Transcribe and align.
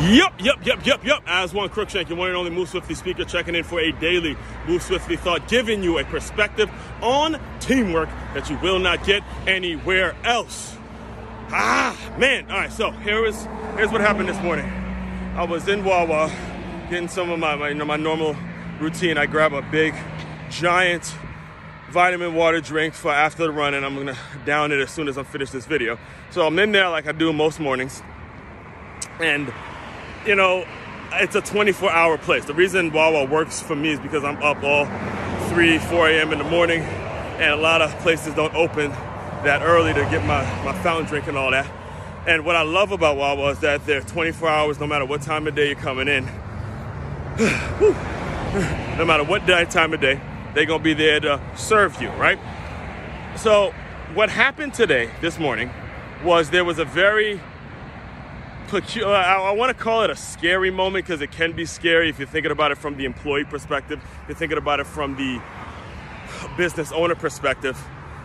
Yep, 0.00 0.40
yep, 0.40 0.66
yep, 0.66 0.86
yep, 0.86 1.04
yep. 1.04 1.22
As 1.26 1.52
one 1.52 1.68
Crookshank, 1.68 2.08
your 2.08 2.16
one 2.16 2.28
and 2.28 2.36
only 2.36 2.50
Move 2.50 2.68
Swiftly 2.68 2.94
speaker, 2.94 3.24
checking 3.24 3.54
in 3.54 3.62
for 3.62 3.78
a 3.78 3.92
daily 3.92 4.36
Move 4.66 4.82
Swiftly 4.82 5.16
thought, 5.16 5.48
giving 5.48 5.82
you 5.82 5.98
a 5.98 6.04
perspective 6.04 6.70
on 7.02 7.38
teamwork 7.60 8.08
that 8.32 8.48
you 8.48 8.56
will 8.58 8.78
not 8.78 9.04
get 9.04 9.22
anywhere 9.46 10.16
else. 10.24 10.76
Ah, 11.50 11.96
man. 12.18 12.50
All 12.50 12.56
right, 12.56 12.72
so 12.72 12.90
here 12.90 13.26
is 13.26 13.46
here's 13.76 13.92
what 13.92 14.00
happened 14.00 14.28
this 14.28 14.40
morning. 14.42 14.64
I 15.36 15.44
was 15.44 15.68
in 15.68 15.84
Wawa 15.84 16.30
getting 16.88 17.08
some 17.08 17.30
of 17.30 17.38
my, 17.38 17.54
my 17.54 17.68
you 17.68 17.74
know 17.74 17.84
my 17.84 17.96
normal 17.96 18.34
routine. 18.80 19.18
I 19.18 19.26
grab 19.26 19.52
a 19.52 19.62
big, 19.62 19.94
giant 20.50 21.14
vitamin 21.90 22.34
water 22.34 22.62
drink 22.62 22.94
for 22.94 23.12
after 23.12 23.42
the 23.42 23.52
run, 23.52 23.74
and 23.74 23.84
I'm 23.84 23.94
gonna 23.94 24.16
down 24.46 24.72
it 24.72 24.80
as 24.80 24.90
soon 24.90 25.08
as 25.08 25.18
I 25.18 25.22
finish 25.22 25.50
this 25.50 25.66
video. 25.66 25.98
So 26.30 26.46
I'm 26.46 26.58
in 26.58 26.72
there 26.72 26.88
like 26.88 27.06
I 27.06 27.12
do 27.12 27.32
most 27.32 27.60
mornings, 27.60 28.02
and 29.20 29.52
you 30.26 30.34
know, 30.34 30.66
it's 31.12 31.34
a 31.34 31.40
24 31.40 31.90
hour 31.90 32.18
place. 32.18 32.44
The 32.44 32.54
reason 32.54 32.92
Wawa 32.92 33.24
works 33.24 33.60
for 33.60 33.76
me 33.76 33.90
is 33.90 34.00
because 34.00 34.24
I'm 34.24 34.42
up 34.42 34.62
all 34.62 34.86
3, 35.50 35.78
4 35.78 36.08
a.m. 36.08 36.32
in 36.32 36.38
the 36.38 36.44
morning, 36.44 36.80
and 36.80 37.52
a 37.52 37.56
lot 37.56 37.82
of 37.82 37.90
places 38.00 38.34
don't 38.34 38.54
open 38.54 38.90
that 39.44 39.62
early 39.62 39.92
to 39.92 40.00
get 40.02 40.24
my, 40.24 40.42
my 40.64 40.72
fountain 40.82 41.06
drink 41.06 41.26
and 41.26 41.36
all 41.36 41.50
that. 41.50 41.70
And 42.26 42.44
what 42.44 42.54
I 42.54 42.62
love 42.62 42.92
about 42.92 43.16
Wawa 43.16 43.50
is 43.50 43.58
that 43.60 43.84
they're 43.84 44.00
24 44.00 44.48
hours 44.48 44.78
no 44.78 44.86
matter 44.86 45.04
what 45.04 45.22
time 45.22 45.46
of 45.46 45.54
day 45.54 45.66
you're 45.66 45.76
coming 45.76 46.08
in. 46.08 46.24
no 48.98 49.04
matter 49.06 49.24
what 49.24 49.46
day, 49.46 49.64
time 49.64 49.94
of 49.94 50.00
day, 50.00 50.20
they're 50.54 50.66
gonna 50.66 50.82
be 50.82 50.94
there 50.94 51.18
to 51.20 51.40
serve 51.56 52.00
you, 52.00 52.10
right? 52.10 52.38
So, 53.36 53.72
what 54.14 54.28
happened 54.28 54.74
today, 54.74 55.10
this 55.22 55.38
morning, 55.38 55.70
was 56.22 56.50
there 56.50 56.64
was 56.64 56.78
a 56.78 56.84
very 56.84 57.40
Uh, 58.72 58.80
I, 59.04 59.34
I 59.34 59.50
want 59.50 59.76
to 59.76 59.82
call 59.82 60.02
it 60.02 60.08
a 60.08 60.16
scary 60.16 60.70
moment 60.70 61.04
because 61.04 61.20
it 61.20 61.30
can 61.30 61.52
be 61.52 61.66
scary 61.66 62.08
if 62.08 62.18
you're 62.18 62.26
thinking 62.26 62.50
about 62.50 62.70
it 62.70 62.78
from 62.78 62.96
the 62.96 63.04
employee 63.04 63.44
perspective, 63.44 64.00
you're 64.26 64.34
thinking 64.34 64.56
about 64.56 64.80
it 64.80 64.86
from 64.86 65.14
the 65.16 65.42
business 66.56 66.90
owner 66.90 67.14
perspective. 67.14 67.78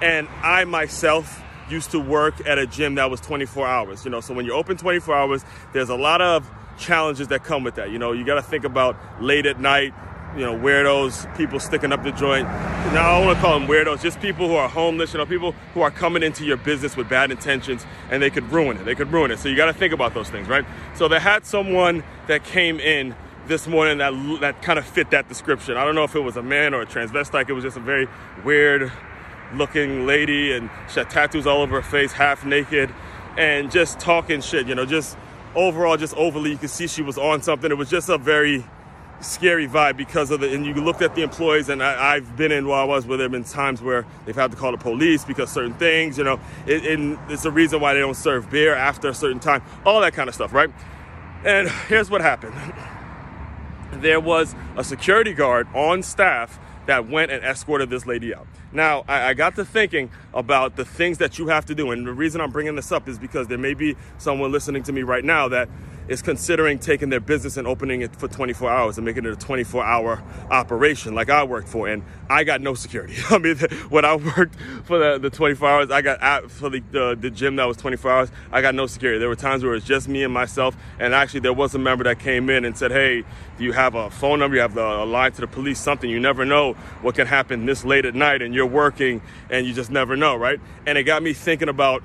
And 0.00 0.26
I 0.42 0.64
myself 0.64 1.40
used 1.70 1.92
to 1.92 2.00
work 2.00 2.44
at 2.44 2.58
a 2.58 2.66
gym 2.66 2.96
that 2.96 3.08
was 3.08 3.20
24 3.20 3.68
hours, 3.68 4.04
you 4.04 4.10
know, 4.10 4.20
so 4.20 4.34
when 4.34 4.44
you're 4.44 4.56
open 4.56 4.76
24 4.76 5.14
hours, 5.14 5.44
there's 5.72 5.90
a 5.90 5.94
lot 5.94 6.20
of 6.20 6.50
challenges 6.76 7.28
that 7.28 7.44
come 7.44 7.62
with 7.62 7.76
that. 7.76 7.92
You 7.92 8.00
know, 8.00 8.10
you 8.10 8.24
got 8.24 8.34
to 8.34 8.42
think 8.42 8.64
about 8.64 8.96
late 9.22 9.46
at 9.46 9.60
night, 9.60 9.94
you 10.36 10.42
know, 10.42 10.54
weirdos, 10.54 11.34
people 11.36 11.60
sticking 11.60 11.92
up 11.92 12.02
the 12.02 12.12
joint. 12.12 12.46
Now, 12.92 13.10
I 13.10 13.18
don't 13.18 13.26
want 13.26 13.38
to 13.38 13.42
call 13.42 13.58
them 13.58 13.68
weirdos, 13.68 14.02
just 14.02 14.20
people 14.20 14.48
who 14.48 14.54
are 14.54 14.68
homeless, 14.68 15.12
you 15.12 15.18
know, 15.18 15.26
people 15.26 15.52
who 15.74 15.82
are 15.82 15.90
coming 15.90 16.22
into 16.22 16.44
your 16.44 16.56
business 16.56 16.96
with 16.96 17.08
bad 17.08 17.30
intentions 17.30 17.86
and 18.10 18.22
they 18.22 18.30
could 18.30 18.50
ruin 18.50 18.76
it. 18.76 18.84
They 18.84 18.94
could 18.94 19.12
ruin 19.12 19.30
it. 19.30 19.38
So 19.38 19.48
you 19.48 19.56
got 19.56 19.66
to 19.66 19.72
think 19.72 19.92
about 19.92 20.14
those 20.14 20.30
things, 20.30 20.48
right? 20.48 20.64
So 20.94 21.08
they 21.08 21.20
had 21.20 21.44
someone 21.44 22.02
that 22.28 22.44
came 22.44 22.80
in 22.80 23.14
this 23.46 23.66
morning 23.66 23.98
that 23.98 24.12
that 24.40 24.62
kind 24.62 24.78
of 24.78 24.86
fit 24.86 25.10
that 25.10 25.28
description. 25.28 25.76
I 25.76 25.84
don't 25.84 25.94
know 25.94 26.04
if 26.04 26.14
it 26.14 26.20
was 26.20 26.36
a 26.36 26.42
man 26.42 26.74
or 26.74 26.82
a 26.82 26.86
transvestite. 26.86 27.48
It 27.48 27.52
was 27.52 27.64
just 27.64 27.76
a 27.76 27.80
very 27.80 28.08
weird 28.44 28.90
looking 29.54 30.06
lady 30.06 30.52
and 30.52 30.70
she 30.88 31.00
had 31.00 31.10
tattoos 31.10 31.46
all 31.46 31.60
over 31.60 31.80
her 31.80 31.88
face, 31.88 32.12
half 32.12 32.44
naked, 32.44 32.90
and 33.36 33.70
just 33.70 33.98
talking 34.00 34.40
shit, 34.40 34.66
you 34.66 34.74
know, 34.74 34.86
just 34.86 35.16
overall, 35.54 35.96
just 35.96 36.14
overly, 36.14 36.50
you 36.50 36.56
could 36.56 36.70
see 36.70 36.86
she 36.86 37.02
was 37.02 37.18
on 37.18 37.42
something. 37.42 37.70
It 37.70 37.76
was 37.76 37.90
just 37.90 38.08
a 38.08 38.18
very 38.18 38.64
scary 39.22 39.68
vibe 39.68 39.96
because 39.96 40.30
of 40.30 40.40
the 40.40 40.52
and 40.52 40.66
you 40.66 40.74
looked 40.74 41.00
at 41.00 41.14
the 41.14 41.22
employees 41.22 41.68
and 41.68 41.82
I, 41.82 42.14
have 42.14 42.36
been 42.36 42.52
in 42.52 42.64
Wawas 42.64 43.06
where 43.06 43.16
there 43.16 43.24
have 43.24 43.32
been 43.32 43.44
times 43.44 43.80
where 43.80 44.04
they've 44.26 44.34
had 44.34 44.50
to 44.50 44.56
call 44.56 44.72
the 44.72 44.78
police 44.78 45.24
because 45.24 45.50
certain 45.50 45.74
things 45.74 46.18
you 46.18 46.24
know 46.24 46.40
it, 46.66 46.82
it's 47.28 47.44
a 47.44 47.50
reason 47.50 47.80
why 47.80 47.94
they 47.94 48.00
don't 48.00 48.14
serve 48.14 48.50
beer 48.50 48.74
after 48.74 49.08
a 49.08 49.14
certain 49.14 49.40
time 49.40 49.62
all 49.86 50.00
that 50.00 50.12
kind 50.12 50.28
of 50.28 50.34
stuff 50.34 50.52
right? 50.52 50.70
And 51.44 51.68
here's 51.88 52.08
what 52.08 52.20
happened. 52.20 52.54
There 53.94 54.20
was 54.20 54.54
a 54.76 54.84
security 54.84 55.32
guard 55.32 55.66
on 55.74 56.02
staff 56.02 56.58
that 56.86 57.08
went 57.08 57.30
and 57.30 57.44
escorted 57.44 57.90
this 57.90 58.06
lady 58.06 58.34
out. 58.34 58.46
Now, 58.72 59.04
I, 59.06 59.28
I, 59.28 59.34
got 59.34 59.54
to 59.56 59.64
thinking 59.64 60.10
about 60.34 60.76
the 60.76 60.84
things 60.84 61.18
that 61.18 61.38
you 61.38 61.48
have 61.48 61.66
to 61.66 61.74
do. 61.74 61.90
And 61.90 62.06
the 62.06 62.12
reason 62.12 62.40
I'm 62.40 62.50
bringing 62.50 62.74
this 62.74 62.90
up 62.90 63.08
is 63.08 63.18
because 63.18 63.46
there 63.48 63.58
may 63.58 63.74
be 63.74 63.96
someone 64.18 64.50
listening 64.50 64.82
to 64.84 64.92
me 64.92 65.02
right 65.02 65.24
now 65.24 65.48
that 65.48 65.68
is 66.08 66.20
considering 66.20 66.78
taking 66.78 67.10
their 67.10 67.20
business 67.20 67.56
and 67.56 67.66
opening 67.66 68.02
it 68.02 68.14
for 68.16 68.26
24 68.26 68.70
hours 68.70 68.98
and 68.98 69.04
making 69.04 69.24
it 69.24 69.32
a 69.32 69.36
24 69.36 69.84
hour 69.84 70.22
operation 70.50 71.14
like 71.14 71.30
I 71.30 71.44
worked 71.44 71.68
for. 71.68 71.88
And 71.88 72.02
I 72.28 72.44
got 72.44 72.60
no 72.60 72.74
security. 72.74 73.14
I 73.30 73.38
mean, 73.38 73.56
when 73.88 74.04
I 74.04 74.16
worked 74.16 74.56
for 74.84 74.98
the, 74.98 75.18
the 75.18 75.30
24 75.30 75.68
hours, 75.68 75.90
I 75.90 76.02
got 76.02 76.20
out 76.22 76.50
for 76.50 76.70
the, 76.70 76.82
the, 76.90 77.16
the 77.18 77.30
gym 77.30 77.56
that 77.56 77.66
was 77.66 77.76
24 77.76 78.10
hours, 78.10 78.32
I 78.50 78.62
got 78.62 78.74
no 78.74 78.86
security. 78.86 79.18
There 79.18 79.28
were 79.28 79.36
times 79.36 79.62
where 79.62 79.72
it 79.72 79.76
was 79.76 79.84
just 79.84 80.08
me 80.08 80.24
and 80.24 80.32
myself. 80.32 80.76
And 80.98 81.14
actually, 81.14 81.40
there 81.40 81.52
was 81.52 81.74
a 81.74 81.78
member 81.78 82.04
that 82.04 82.18
came 82.18 82.50
in 82.50 82.64
and 82.64 82.76
said, 82.76 82.90
Hey, 82.90 83.24
do 83.58 83.64
you 83.64 83.72
have 83.72 83.94
a 83.94 84.10
phone 84.10 84.40
number? 84.40 84.56
You 84.56 84.62
have 84.62 84.74
the, 84.74 84.84
a 84.84 85.04
line 85.04 85.32
to 85.32 85.40
the 85.40 85.46
police, 85.46 85.78
something. 85.78 86.10
You 86.10 86.20
never 86.20 86.44
know 86.44 86.71
what 87.00 87.14
can 87.14 87.26
happen 87.26 87.66
this 87.66 87.84
late 87.84 88.04
at 88.04 88.14
night 88.14 88.42
and 88.42 88.54
you're 88.54 88.66
working 88.66 89.22
and 89.50 89.66
you 89.66 89.72
just 89.72 89.90
never 89.90 90.16
know, 90.16 90.36
right? 90.36 90.60
And 90.86 90.98
it 90.98 91.04
got 91.04 91.22
me 91.22 91.32
thinking 91.32 91.68
about 91.68 92.02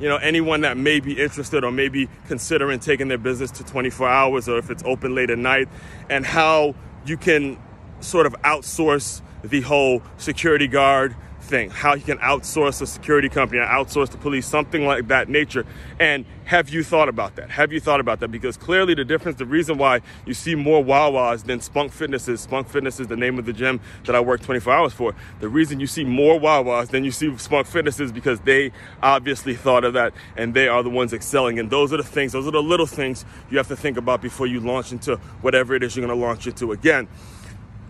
you 0.00 0.08
know, 0.08 0.16
anyone 0.16 0.60
that 0.60 0.76
may 0.76 1.00
be 1.00 1.20
interested 1.20 1.64
or 1.64 1.70
maybe 1.70 2.08
considering 2.26 2.78
taking 2.78 3.08
their 3.08 3.18
business 3.18 3.50
to 3.52 3.64
24 3.64 4.08
hours 4.08 4.48
or 4.48 4.58
if 4.58 4.70
it's 4.70 4.82
open 4.84 5.14
late 5.14 5.30
at 5.30 5.38
night 5.38 5.68
and 6.10 6.26
how 6.26 6.74
you 7.06 7.16
can 7.16 7.58
sort 8.00 8.26
of 8.26 8.34
outsource 8.42 9.22
the 9.42 9.62
whole 9.62 10.02
security 10.18 10.66
guard 10.66 11.16
thing, 11.46 11.70
how 11.70 11.94
you 11.94 12.02
can 12.02 12.18
outsource 12.18 12.82
a 12.82 12.86
security 12.86 13.28
company, 13.28 13.60
outsource 13.60 14.10
the 14.10 14.18
police, 14.18 14.46
something 14.46 14.84
like 14.84 15.08
that 15.08 15.28
nature. 15.28 15.64
And 15.98 16.26
have 16.44 16.68
you 16.68 16.84
thought 16.84 17.08
about 17.08 17.36
that? 17.36 17.50
Have 17.50 17.72
you 17.72 17.80
thought 17.80 18.00
about 18.00 18.20
that? 18.20 18.28
Because 18.28 18.56
clearly 18.56 18.94
the 18.94 19.04
difference, 19.04 19.38
the 19.38 19.46
reason 19.46 19.78
why 19.78 20.00
you 20.26 20.34
see 20.34 20.54
more 20.54 20.84
Wawas 20.84 21.44
than 21.44 21.60
Spunk 21.60 21.92
Fitnesses, 21.92 22.40
Spunk 22.40 22.68
Fitness 22.68 23.00
is 23.00 23.06
the 23.06 23.16
name 23.16 23.38
of 23.38 23.46
the 23.46 23.52
gym 23.52 23.80
that 24.04 24.14
I 24.14 24.20
work 24.20 24.42
24 24.42 24.72
hours 24.72 24.92
for. 24.92 25.14
The 25.40 25.48
reason 25.48 25.80
you 25.80 25.86
see 25.86 26.04
more 26.04 26.38
Wawas 26.38 26.88
than 26.88 27.04
you 27.04 27.10
see 27.10 27.36
Spunk 27.38 27.66
Fitnesses 27.66 28.12
because 28.12 28.40
they 28.40 28.72
obviously 29.02 29.54
thought 29.54 29.84
of 29.84 29.94
that 29.94 30.12
and 30.36 30.54
they 30.54 30.68
are 30.68 30.82
the 30.82 30.90
ones 30.90 31.12
excelling. 31.12 31.58
And 31.58 31.70
those 31.70 31.92
are 31.92 31.96
the 31.96 32.04
things, 32.04 32.32
those 32.32 32.46
are 32.46 32.52
the 32.52 32.62
little 32.62 32.86
things 32.86 33.24
you 33.50 33.56
have 33.58 33.68
to 33.68 33.76
think 33.76 33.96
about 33.96 34.22
before 34.22 34.46
you 34.46 34.60
launch 34.60 34.92
into 34.92 35.16
whatever 35.40 35.74
it 35.74 35.82
is 35.82 35.96
you're 35.96 36.06
to 36.06 36.14
launch 36.14 36.46
into. 36.46 36.72
Again, 36.72 37.08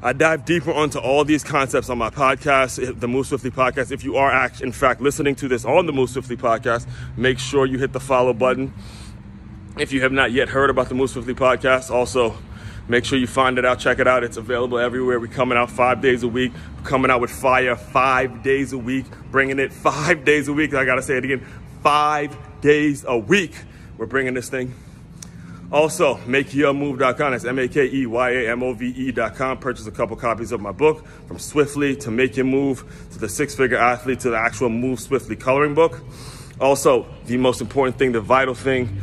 I 0.03 0.12
dive 0.12 0.45
deeper 0.45 0.73
onto 0.73 0.99
all 0.99 1.25
these 1.25 1.43
concepts 1.43 1.89
on 1.89 1.97
my 1.97 2.11
podcast, 2.11 2.87
eh, 2.87 2.93
the 2.95 3.09
Move 3.09 3.27
Swiftly 3.27 3.51
podcast. 3.51 3.91
If 3.91 4.05
you 4.05 4.17
are, 4.17 4.51
in 4.61 4.71
fact, 4.71 5.01
listening 5.01 5.34
to 5.37 5.49
this 5.49 5.65
on 5.65 5.87
the 5.87 5.93
Move 5.93 6.11
Swiftly 6.11 6.37
podcast, 6.37 6.87
make 7.17 7.39
sure 7.39 7.65
you 7.65 7.79
hit 7.79 7.93
the 7.93 8.01
follow 8.01 8.35
button. 8.35 8.75
If 9.79 9.93
you 9.93 10.03
have 10.03 10.12
not 10.12 10.33
yet 10.33 10.51
heard 10.51 10.69
about 10.69 10.91
the 10.91 10.95
Move 10.95 11.11
Swiftly 11.11 11.35
podcast, 11.35 11.91
also 11.91 12.37
make 12.89 13.06
sure 13.06 13.19
you 13.19 13.27
find 13.27 13.59
it 13.59 13.65
out, 13.65 13.79
check 13.79 13.99
it 13.99 14.06
out. 14.06 14.23
It's 14.23 14.37
available 14.37 14.79
everywhere. 14.79 15.19
We're 15.19 15.29
coming 15.29 15.56
out 15.56 15.71
five 15.71 16.03
days 16.03 16.23
a 16.23 16.29
week, 16.29 16.53
We're 16.77 16.89
coming 16.89 17.11
out 17.11 17.23
with 17.23 17.31
fire 17.31 17.75
five 17.75 18.43
days 18.43 18.75
a 18.75 18.79
week, 18.79 19.06
bringing 19.31 19.59
it 19.59 19.73
five 19.73 20.25
days 20.27 20.49
a 20.49 20.53
week. 20.53 20.75
I 20.75 20.85
gotta 20.85 21.03
say 21.03 21.17
it 21.17 21.25
again, 21.25 21.45
five 21.83 22.37
days 22.61 23.03
a 23.09 23.17
week. 23.17 23.55
We're 23.97 24.06
bringing 24.06 24.35
this 24.35 24.51
thing 24.51 24.75
also, 25.72 26.15
makeyourmove.com. 26.19 27.32
That's 27.32 27.44
M 27.44 27.59
A 27.59 27.66
K 27.66 27.91
E 27.93 28.06
Y 28.06 28.31
A 28.31 28.50
M 28.53 28.62
O 28.62 28.72
V 28.72 28.87
E.com. 28.87 29.59
Purchase 29.59 29.87
a 29.87 29.91
couple 29.91 30.16
copies 30.16 30.53
of 30.53 30.60
my 30.60 30.71
book 30.71 31.04
from 31.27 31.38
Swiftly 31.38 31.97
to 31.97 32.10
Make 32.10 32.37
Your 32.37 32.47
Move 32.47 32.84
to 33.12 33.19
the 33.19 33.28
Six 33.28 33.54
Figure 33.54 33.76
Athlete 33.76 34.21
to 34.21 34.31
the 34.31 34.38
actual 34.38 34.69
Move 34.69 35.00
Swiftly 35.00 35.34
coloring 35.34 35.75
book. 35.75 36.00
Also, 36.60 37.06
the 37.26 37.37
most 37.37 37.60
important 37.60 37.99
thing, 37.99 38.12
the 38.12 38.21
vital 38.21 38.55
thing, 38.55 39.00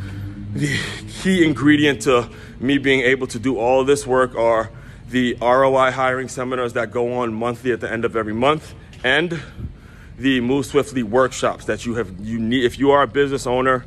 the 0.53 0.79
key 1.21 1.45
ingredient 1.45 2.03
to 2.03 2.29
me 2.59 2.77
being 2.77 3.01
able 3.01 3.27
to 3.27 3.39
do 3.39 3.57
all 3.57 3.83
this 3.83 4.07
work 4.07 4.33
are 4.35 4.71
the 5.09 5.37
ROI 5.41 5.91
hiring 5.91 6.29
seminars 6.29 6.73
that 6.73 6.91
go 6.91 7.13
on 7.13 7.33
monthly 7.33 7.71
at 7.71 7.81
the 7.81 7.91
end 7.91 8.05
of 8.05 8.15
every 8.15 8.33
month 8.33 8.73
and 9.03 9.39
the 10.17 10.39
Move 10.39 10.65
Swiftly 10.65 11.03
workshops 11.03 11.65
that 11.65 11.85
you 11.85 11.95
have 11.95 12.19
you 12.21 12.39
need 12.39 12.63
if 12.63 12.79
you 12.79 12.91
are 12.91 13.03
a 13.03 13.07
business 13.07 13.45
owner 13.45 13.85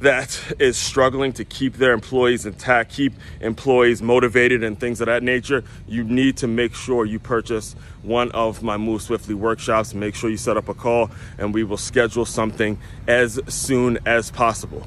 that 0.00 0.54
is 0.58 0.76
struggling 0.76 1.32
to 1.32 1.44
keep 1.44 1.74
their 1.74 1.92
employees 1.92 2.46
intact, 2.46 2.92
keep 2.92 3.12
employees 3.40 4.00
motivated, 4.00 4.62
and 4.62 4.78
things 4.78 5.00
of 5.00 5.06
that 5.06 5.22
nature, 5.22 5.64
you 5.86 6.04
need 6.04 6.36
to 6.38 6.46
make 6.46 6.74
sure 6.74 7.04
you 7.04 7.18
purchase 7.18 7.74
one 8.02 8.30
of 8.32 8.62
my 8.62 8.76
Move 8.76 9.02
Swiftly 9.02 9.34
workshops. 9.34 9.94
Make 9.94 10.14
sure 10.14 10.30
you 10.30 10.36
set 10.36 10.56
up 10.56 10.68
a 10.68 10.74
call, 10.74 11.10
and 11.36 11.52
we 11.52 11.64
will 11.64 11.76
schedule 11.76 12.24
something 12.24 12.78
as 13.06 13.40
soon 13.48 13.98
as 14.06 14.30
possible. 14.30 14.86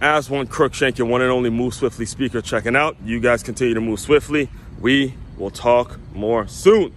As 0.00 0.30
one 0.30 0.46
Crookshank, 0.46 0.96
your 0.96 1.06
one 1.06 1.20
and 1.20 1.30
only 1.30 1.50
Move 1.50 1.74
Swiftly 1.74 2.06
speaker, 2.06 2.40
checking 2.40 2.74
out. 2.74 2.96
You 3.04 3.20
guys 3.20 3.42
continue 3.42 3.74
to 3.74 3.80
move 3.80 4.00
swiftly. 4.00 4.48
We 4.80 5.14
will 5.36 5.50
talk 5.50 5.98
more 6.14 6.48
soon. 6.48 6.94